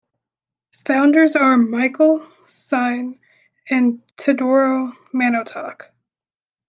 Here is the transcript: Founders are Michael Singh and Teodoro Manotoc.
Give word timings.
Founders 0.85 1.35
are 1.35 1.57
Michael 1.57 2.25
Singh 2.47 3.19
and 3.69 4.01
Teodoro 4.17 4.93
Manotoc. 5.13 5.91